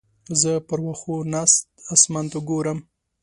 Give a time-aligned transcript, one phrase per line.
[0.41, 1.65] زه پر وښو ناسته
[1.95, 2.79] اسمان ته ګورم.